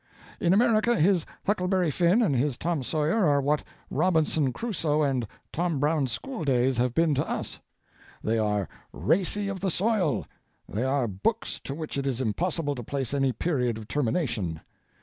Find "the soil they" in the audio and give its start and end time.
9.59-10.83